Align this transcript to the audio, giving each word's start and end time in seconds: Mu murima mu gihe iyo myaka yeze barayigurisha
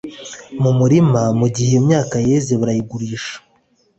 Mu 0.61 0.71
murima 0.79 1.21
mu 1.39 1.47
gihe 1.55 1.69
iyo 1.73 1.81
myaka 1.87 2.15
yeze 2.27 2.51
barayigurisha 2.61 3.35